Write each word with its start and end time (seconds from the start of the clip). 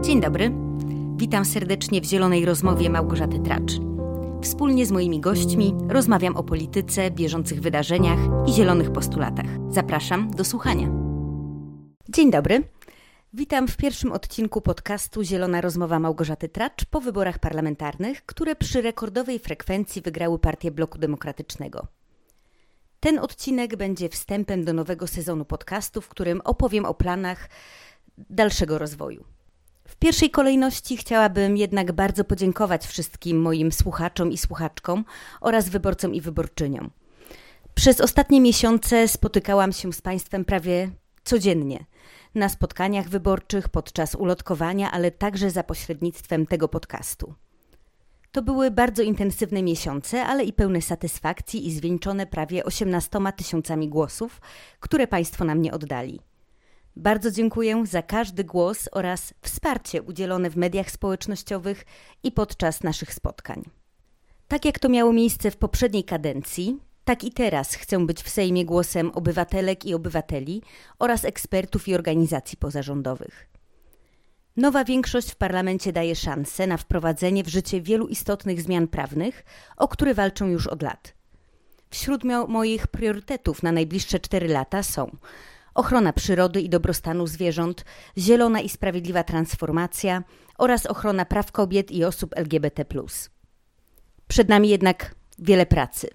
Dzień 0.00 0.20
dobry. 0.20 0.50
Witam 1.16 1.44
serdecznie 1.44 2.00
w 2.00 2.04
Zielonej 2.04 2.44
Rozmowie 2.44 2.90
Małgorzaty 2.90 3.38
Tracz. 3.38 3.72
Wspólnie 4.42 4.86
z 4.86 4.90
moimi 4.90 5.20
gośćmi 5.20 5.74
rozmawiam 5.88 6.36
o 6.36 6.42
polityce, 6.42 7.10
bieżących 7.10 7.60
wydarzeniach 7.60 8.18
i 8.46 8.52
zielonych 8.52 8.92
postulatach. 8.92 9.46
Zapraszam 9.68 10.30
do 10.30 10.44
słuchania. 10.44 10.88
Dzień 12.08 12.30
dobry. 12.30 12.62
Witam 13.32 13.68
w 13.68 13.76
pierwszym 13.76 14.12
odcinku 14.12 14.60
podcastu 14.60 15.22
Zielona 15.22 15.60
Rozmowa 15.60 15.98
Małgorzaty 15.98 16.48
Tracz 16.48 16.84
po 16.84 17.00
wyborach 17.00 17.38
parlamentarnych, 17.38 18.26
które 18.26 18.56
przy 18.56 18.82
rekordowej 18.82 19.38
frekwencji 19.38 20.02
wygrały 20.02 20.38
partię 20.38 20.70
Bloku 20.70 20.98
Demokratycznego. 20.98 21.86
Ten 23.00 23.18
odcinek 23.18 23.76
będzie 23.76 24.08
wstępem 24.08 24.64
do 24.64 24.72
nowego 24.72 25.06
sezonu 25.06 25.44
podcastu, 25.44 26.00
w 26.00 26.08
którym 26.08 26.40
opowiem 26.44 26.84
o 26.84 26.94
planach 26.94 27.48
dalszego 28.18 28.78
rozwoju. 28.78 29.37
Pierwszej 29.98 30.30
kolejności 30.30 30.96
chciałabym 30.96 31.56
jednak 31.56 31.92
bardzo 31.92 32.24
podziękować 32.24 32.86
wszystkim 32.86 33.40
moim 33.40 33.72
słuchaczom 33.72 34.32
i 34.32 34.38
słuchaczkom 34.38 35.04
oraz 35.40 35.68
wyborcom 35.68 36.14
i 36.14 36.20
wyborczyniom. 36.20 36.90
Przez 37.74 38.00
ostatnie 38.00 38.40
miesiące 38.40 39.08
spotykałam 39.08 39.72
się 39.72 39.92
z 39.92 40.00
Państwem 40.00 40.44
prawie 40.44 40.90
codziennie 41.24 41.84
na 42.34 42.48
spotkaniach 42.48 43.08
wyborczych, 43.08 43.68
podczas 43.68 44.14
ulotkowania, 44.14 44.90
ale 44.90 45.10
także 45.10 45.50
za 45.50 45.62
pośrednictwem 45.62 46.46
tego 46.46 46.68
podcastu. 46.68 47.34
To 48.32 48.42
były 48.42 48.70
bardzo 48.70 49.02
intensywne 49.02 49.62
miesiące, 49.62 50.24
ale 50.24 50.44
i 50.44 50.52
pełne 50.52 50.82
satysfakcji 50.82 51.66
i 51.66 51.72
zwieńczone 51.72 52.26
prawie 52.26 52.64
18 52.64 53.18
tysiącami 53.36 53.88
głosów, 53.88 54.40
które 54.80 55.06
Państwo 55.06 55.44
na 55.44 55.54
mnie 55.54 55.72
oddali. 55.72 56.20
Bardzo 56.98 57.30
dziękuję 57.30 57.86
za 57.86 58.02
każdy 58.02 58.44
głos 58.44 58.88
oraz 58.92 59.34
wsparcie 59.42 60.02
udzielone 60.02 60.50
w 60.50 60.56
mediach 60.56 60.90
społecznościowych 60.90 61.84
i 62.22 62.32
podczas 62.32 62.82
naszych 62.82 63.14
spotkań. 63.14 63.62
Tak 64.48 64.64
jak 64.64 64.78
to 64.78 64.88
miało 64.88 65.12
miejsce 65.12 65.50
w 65.50 65.56
poprzedniej 65.56 66.04
kadencji, 66.04 66.78
tak 67.04 67.24
i 67.24 67.32
teraz 67.32 67.74
chcę 67.74 68.06
być 68.06 68.22
w 68.22 68.28
Sejmie 68.28 68.64
głosem 68.64 69.10
obywatelek 69.10 69.84
i 69.84 69.94
obywateli 69.94 70.62
oraz 70.98 71.24
ekspertów 71.24 71.88
i 71.88 71.94
organizacji 71.94 72.58
pozarządowych. 72.58 73.48
Nowa 74.56 74.84
większość 74.84 75.30
w 75.30 75.36
parlamencie 75.36 75.92
daje 75.92 76.16
szansę 76.16 76.66
na 76.66 76.76
wprowadzenie 76.76 77.44
w 77.44 77.48
życie 77.48 77.80
wielu 77.80 78.06
istotnych 78.06 78.62
zmian 78.62 78.88
prawnych, 78.88 79.44
o 79.76 79.88
które 79.88 80.14
walczą 80.14 80.46
już 80.46 80.66
od 80.66 80.82
lat. 80.82 81.14
Wśród 81.90 82.22
moich 82.48 82.86
priorytetów 82.86 83.62
na 83.62 83.72
najbliższe 83.72 84.20
cztery 84.20 84.48
lata 84.48 84.82
są 84.82 85.16
ochrona 85.78 86.12
przyrody 86.12 86.60
i 86.60 86.68
dobrostanu 86.68 87.26
zwierząt, 87.26 87.84
zielona 88.18 88.60
i 88.60 88.68
sprawiedliwa 88.68 89.24
transformacja 89.24 90.22
oraz 90.58 90.86
ochrona 90.86 91.24
praw 91.24 91.52
kobiet 91.52 91.90
i 91.90 92.04
osób 92.04 92.34
LGBT. 92.36 92.84
Przed 94.28 94.48
nami 94.48 94.68
jednak 94.68 95.14
wiele 95.38 95.66
pracy. 95.66 96.08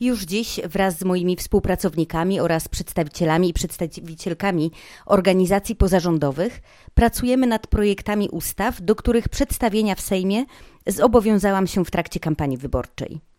Już 0.00 0.22
dziś 0.22 0.60
wraz 0.64 0.98
z 0.98 1.04
moimi 1.04 1.36
współpracownikami 1.36 2.40
oraz 2.40 2.68
przedstawicielami 2.68 3.48
i 3.48 3.52
przedstawicielkami 3.52 4.70
organizacji 5.06 5.76
pozarządowych 5.76 6.60
pracujemy 6.94 7.46
nad 7.46 7.66
projektami 7.66 8.28
ustaw, 8.28 8.82
do 8.82 8.94
których 8.94 9.28
przedstawienia 9.28 9.94
w 9.94 10.00
Sejmie 10.00 10.44
zobowiązałam 10.86 11.66
się 11.66 11.84
w 11.84 11.90
trakcie 11.90 12.20
kampanii 12.20 12.56
wyborczej. 12.56 13.29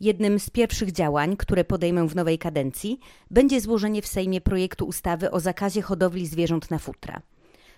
Jednym 0.00 0.38
z 0.38 0.50
pierwszych 0.50 0.92
działań, 0.92 1.36
które 1.36 1.64
podejmę 1.64 2.08
w 2.08 2.16
nowej 2.16 2.38
kadencji, 2.38 2.98
będzie 3.30 3.60
złożenie 3.60 4.02
w 4.02 4.06
Sejmie 4.06 4.40
projektu 4.40 4.86
ustawy 4.86 5.30
o 5.30 5.40
zakazie 5.40 5.82
hodowli 5.82 6.26
zwierząt 6.26 6.70
na 6.70 6.78
futra. 6.78 7.22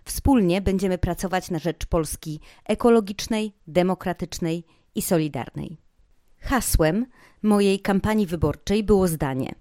Wspólnie 0.05 0.61
będziemy 0.61 0.99
pracować 0.99 1.51
na 1.51 1.59
rzecz 1.59 1.87
Polski 1.87 2.41
ekologicznej, 2.65 3.53
demokratycznej 3.67 4.65
i 4.95 5.03
solidarnej. 5.03 5.77
Hasłem 6.41 7.07
mojej 7.43 7.81
kampanii 7.81 8.27
wyborczej 8.27 8.85
było 8.85 9.09
zdanie: 9.09 9.55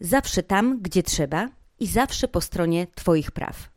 Zawsze 0.00 0.42
tam, 0.42 0.82
gdzie 0.82 1.02
trzeba 1.02 1.48
i 1.80 1.86
zawsze 1.86 2.28
po 2.28 2.40
stronie 2.40 2.86
Twoich 2.94 3.30
praw. 3.30 3.68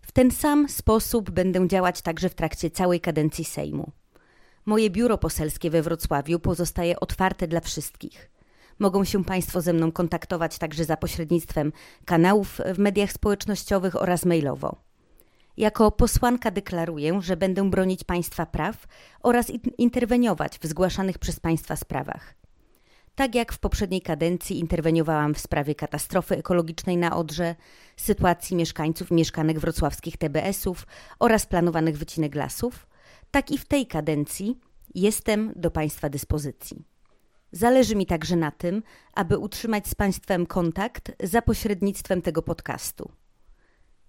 W 0.00 0.12
ten 0.12 0.30
sam 0.30 0.68
sposób 0.68 1.30
będę 1.30 1.68
działać 1.68 2.02
także 2.02 2.28
w 2.28 2.34
trakcie 2.34 2.70
całej 2.70 3.00
kadencji 3.00 3.44
Sejmu. 3.44 3.92
Moje 4.68 4.90
biuro 4.90 5.18
poselskie 5.18 5.70
we 5.70 5.82
Wrocławiu 5.82 6.38
pozostaje 6.38 7.00
otwarte 7.00 7.48
dla 7.48 7.60
wszystkich. 7.60 8.30
Mogą 8.78 9.04
się 9.04 9.24
Państwo 9.24 9.60
ze 9.60 9.72
mną 9.72 9.92
kontaktować 9.92 10.58
także 10.58 10.84
za 10.84 10.96
pośrednictwem 10.96 11.72
kanałów 12.04 12.60
w 12.74 12.78
mediach 12.78 13.12
społecznościowych 13.12 14.02
oraz 14.02 14.24
mailowo. 14.24 14.76
Jako 15.56 15.90
posłanka 15.90 16.50
deklaruję, 16.50 17.20
że 17.22 17.36
będę 17.36 17.70
bronić 17.70 18.04
Państwa 18.04 18.46
praw 18.46 18.86
oraz 19.22 19.52
interweniować 19.78 20.58
w 20.58 20.66
zgłaszanych 20.66 21.18
przez 21.18 21.40
Państwa 21.40 21.76
sprawach. 21.76 22.34
Tak 23.14 23.34
jak 23.34 23.52
w 23.52 23.58
poprzedniej 23.58 24.02
kadencji 24.02 24.58
interweniowałam 24.58 25.34
w 25.34 25.40
sprawie 25.40 25.74
katastrofy 25.74 26.36
ekologicznej 26.36 26.96
na 26.96 27.16
Odrze, 27.16 27.54
sytuacji 27.96 28.56
mieszkańców 28.56 29.10
mieszkanek 29.10 29.58
wrocławskich 29.58 30.16
TBS-ów 30.16 30.86
oraz 31.18 31.46
planowanych 31.46 31.98
wycinek 31.98 32.34
lasów, 32.34 32.88
tak 33.30 33.50
i 33.50 33.58
w 33.58 33.64
tej 33.64 33.86
kadencji 33.86 34.58
jestem 34.94 35.52
do 35.56 35.70
Państwa 35.70 36.08
dyspozycji. 36.08 36.84
Zależy 37.52 37.96
mi 37.96 38.06
także 38.06 38.36
na 38.36 38.50
tym, 38.50 38.82
aby 39.14 39.38
utrzymać 39.38 39.86
z 39.86 39.94
Państwem 39.94 40.46
kontakt 40.46 41.12
za 41.22 41.42
pośrednictwem 41.42 42.22
tego 42.22 42.42
podcastu. 42.42 43.10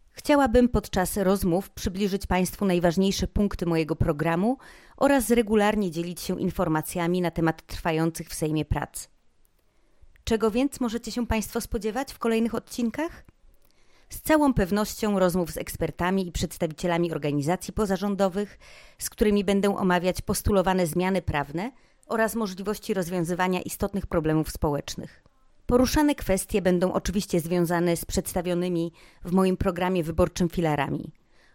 Chciałabym 0.09 0.69
podczas 0.69 1.17
rozmów 1.17 1.69
przybliżyć 1.69 2.27
Państwu 2.27 2.65
najważniejsze 2.65 3.27
punkty 3.27 3.65
mojego 3.65 3.95
programu 3.95 4.57
oraz 4.97 5.29
regularnie 5.29 5.91
dzielić 5.91 6.21
się 6.21 6.39
informacjami 6.39 7.21
na 7.21 7.31
temat 7.31 7.67
trwających 7.67 8.29
w 8.29 8.33
Sejmie 8.33 8.65
prac. 8.65 9.09
Czego 10.23 10.51
więc 10.51 10.79
możecie 10.79 11.11
się 11.11 11.27
Państwo 11.27 11.61
spodziewać 11.61 12.13
w 12.13 12.19
kolejnych 12.19 12.55
odcinkach? 12.55 13.25
Z 14.09 14.21
całą 14.21 14.53
pewnością 14.53 15.19
rozmów 15.19 15.51
z 15.51 15.57
ekspertami 15.57 16.27
i 16.27 16.31
przedstawicielami 16.31 17.11
organizacji 17.11 17.73
pozarządowych, 17.73 18.59
z 18.97 19.09
którymi 19.09 19.43
będę 19.43 19.77
omawiać 19.77 20.21
postulowane 20.21 20.87
zmiany 20.87 21.21
prawne 21.21 21.71
oraz 22.07 22.35
możliwości 22.35 22.93
rozwiązywania 22.93 23.61
istotnych 23.61 24.07
problemów 24.07 24.51
społecznych. 24.51 25.23
Poruszane 25.65 26.15
kwestie 26.15 26.61
będą 26.61 26.93
oczywiście 26.93 27.39
związane 27.39 27.97
z 27.97 28.05
przedstawionymi 28.05 28.91
w 29.25 29.31
moim 29.31 29.57
programie 29.57 30.03
wyborczym 30.03 30.49
filarami 30.49 31.11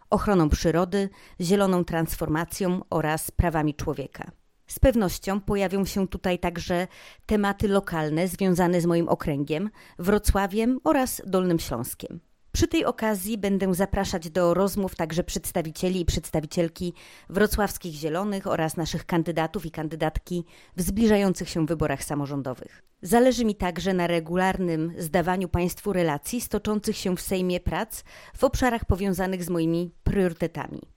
ochroną 0.09 0.49
przyrody, 0.49 1.09
zieloną 1.41 1.85
transformacją 1.85 2.81
oraz 2.89 3.31
prawami 3.31 3.75
człowieka. 3.75 4.31
Z 4.67 4.79
pewnością 4.79 5.41
pojawią 5.41 5.85
się 5.85 6.07
tutaj 6.07 6.39
także 6.39 6.87
tematy 7.25 7.67
lokalne 7.67 8.27
związane 8.27 8.81
z 8.81 8.85
moim 8.85 9.09
okręgiem, 9.09 9.69
Wrocławiem 9.99 10.79
oraz 10.83 11.21
Dolnym 11.25 11.59
Śląskiem. 11.59 12.19
Przy 12.55 12.67
tej 12.67 12.85
okazji 12.85 13.37
będę 13.37 13.73
zapraszać 13.73 14.29
do 14.29 14.53
rozmów 14.53 14.95
także 14.95 15.23
przedstawicieli 15.23 16.01
i 16.01 16.05
przedstawicielki 16.05 16.93
wrocławskich 17.29 17.93
Zielonych 17.93 18.47
oraz 18.47 18.77
naszych 18.77 19.05
kandydatów 19.05 19.65
i 19.65 19.71
kandydatki 19.71 20.45
w 20.75 20.81
zbliżających 20.81 21.49
się 21.49 21.65
wyborach 21.65 22.03
samorządowych. 22.03 22.83
Zależy 23.01 23.45
mi 23.45 23.55
także 23.55 23.93
na 23.93 24.07
regularnym 24.07 24.93
zdawaniu 24.97 25.49
Państwu 25.49 25.93
relacji 25.93 26.41
stoczących 26.41 26.97
się 26.97 27.15
w 27.15 27.21
Sejmie 27.21 27.59
prac 27.59 28.03
w 28.37 28.43
obszarach 28.43 28.85
powiązanych 28.85 29.43
z 29.43 29.49
moimi 29.49 29.91
priorytetami. 30.03 30.94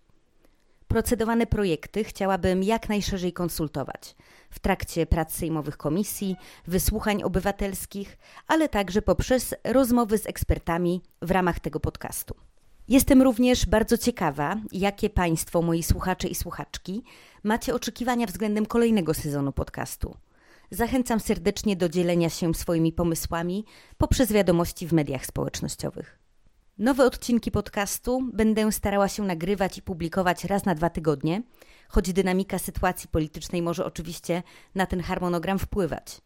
Procedowane 0.89 1.47
projekty 1.47 2.05
chciałabym 2.05 2.63
jak 2.63 2.89
najszerzej 2.89 3.33
konsultować 3.33 4.17
w 4.51 4.59
trakcie 4.59 5.07
prac 5.07 5.35
sejmowych 5.35 5.77
komisji, 5.77 6.37
wysłuchań 6.67 7.23
obywatelskich, 7.23 8.19
ale 8.47 8.69
także 8.69 9.03
poprzez 9.03 9.55
rozmowy 9.65 10.19
z 10.19 10.27
ekspertami 10.27 11.03
w 11.23 11.31
ramach 11.31 11.61
tego 11.61 11.81
podcastu. 11.81 12.35
Jestem 12.89 13.23
również 13.23 13.67
bardzo 13.67 13.99
ciekawa, 13.99 14.57
jakie 14.73 15.11
Państwo, 15.11 15.63
moi 15.63 15.83
słuchacze 15.83 16.29
i 16.29 16.35
słuchaczki, 16.35 17.05
macie 17.43 17.75
oczekiwania 17.75 18.27
względem 18.27 18.67
kolejnego 18.67 19.15
sezonu 19.15 19.53
podcastu. 19.53 20.17
Zachęcam 20.71 21.21
serdecznie 21.21 21.77
do 21.77 21.89
dzielenia 21.89 22.31
się 22.31 22.55
swoimi 22.55 22.93
pomysłami 22.93 23.65
poprzez 23.99 24.33
wiadomości 24.33 24.87
w 24.87 24.93
mediach 24.93 25.27
społecznościowych. 25.27 26.18
Nowe 26.79 27.05
odcinki 27.05 27.51
podcastu 27.51 28.31
będę 28.33 28.73
starała 28.73 29.09
się 29.09 29.23
nagrywać 29.23 29.79
i 29.79 29.83
publikować 29.83 30.45
raz 30.45 30.65
na 30.65 30.75
dwa 30.75 30.91
tygodnie, 30.91 31.43
choć 31.89 32.13
dynamika 32.13 32.59
sytuacji 32.59 33.09
politycznej 33.09 33.63
może 33.63 33.85
oczywiście 33.85 34.43
na 34.75 34.87
ten 34.87 35.01
harmonogram 35.01 35.59
wpływać. 35.59 36.21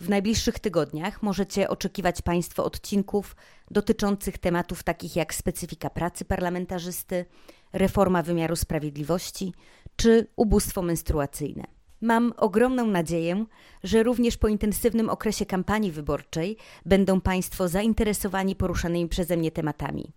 W 0.00 0.08
najbliższych 0.08 0.58
tygodniach 0.58 1.22
możecie 1.22 1.68
oczekiwać 1.68 2.22
Państwo 2.22 2.64
odcinków 2.64 3.36
dotyczących 3.70 4.38
tematów 4.38 4.82
takich 4.82 5.16
jak 5.16 5.34
specyfika 5.34 5.90
pracy 5.90 6.24
parlamentarzysty, 6.24 7.24
reforma 7.72 8.22
wymiaru 8.22 8.56
sprawiedliwości 8.56 9.54
czy 9.96 10.26
ubóstwo 10.36 10.82
menstruacyjne. 10.82 11.77
Mam 12.00 12.32
ogromną 12.36 12.86
nadzieję, 12.86 13.44
że 13.84 14.02
również 14.02 14.36
po 14.36 14.48
intensywnym 14.48 15.10
okresie 15.10 15.46
kampanii 15.46 15.92
wyborczej 15.92 16.56
będą 16.86 17.20
Państwo 17.20 17.68
zainteresowani 17.68 18.56
poruszanymi 18.56 19.08
przeze 19.08 19.36
mnie 19.36 19.50
tematami. 19.50 20.12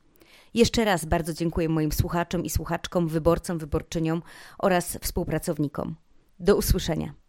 Jeszcze 0.53 0.85
raz 0.85 1.05
bardzo 1.05 1.33
dziękuję 1.33 1.69
moim 1.69 1.91
słuchaczom 1.91 2.45
i 2.45 2.49
słuchaczkom, 2.49 3.07
wyborcom, 3.07 3.57
wyborczyniom 3.57 4.21
oraz 4.57 4.97
współpracownikom. 5.01 5.95
Do 6.39 6.55
usłyszenia. 6.55 7.20